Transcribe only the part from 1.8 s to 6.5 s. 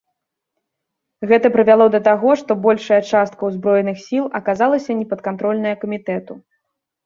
да таго, што большая частка ўзброеных сіл аказалася непадкантрольная камітэту.